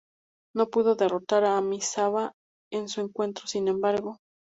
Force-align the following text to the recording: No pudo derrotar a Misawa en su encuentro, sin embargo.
No 0.55 0.67
pudo 0.71 0.95
derrotar 0.95 1.43
a 1.45 1.61
Misawa 1.61 2.33
en 2.71 2.89
su 2.89 3.01
encuentro, 3.01 3.45
sin 3.45 3.67
embargo. 3.67 4.17